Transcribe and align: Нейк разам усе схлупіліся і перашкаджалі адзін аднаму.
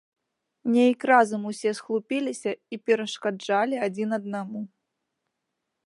Нейк 0.75 1.01
разам 1.11 1.41
усе 1.49 1.71
схлупіліся 1.79 2.51
і 2.77 2.81
перашкаджалі 2.89 3.75
адзін 3.89 4.09
аднаму. 4.19 4.61